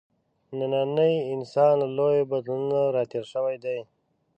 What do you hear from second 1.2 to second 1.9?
انسان له